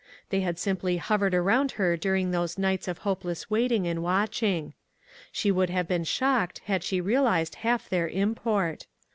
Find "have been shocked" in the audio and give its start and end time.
5.69-6.61